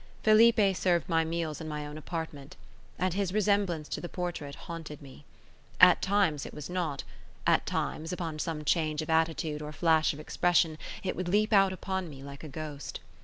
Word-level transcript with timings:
Felipe 0.23 0.75
served 0.75 1.07
my 1.07 1.23
meals 1.23 1.61
in 1.61 1.67
my 1.67 1.85
own 1.85 1.95
apartment; 1.95 2.57
and 2.97 3.13
his 3.13 3.31
resemblance 3.35 3.87
to 3.89 4.01
the 4.01 4.09
portrait 4.09 4.55
haunted 4.65 4.99
me. 4.99 5.25
At 5.79 6.01
times 6.01 6.43
it 6.43 6.55
was 6.55 6.71
not; 6.71 7.03
at 7.45 7.67
times, 7.67 8.11
upon 8.11 8.39
some 8.39 8.65
change 8.65 9.03
of 9.03 9.11
attitude 9.11 9.61
or 9.61 9.71
flash 9.71 10.11
of 10.11 10.19
expression, 10.19 10.79
it 11.03 11.15
would 11.15 11.29
leap 11.29 11.53
out 11.53 11.71
upon 11.71 12.09
me 12.09 12.23
like 12.23 12.43
a 12.43 12.49
ghost. 12.49 12.99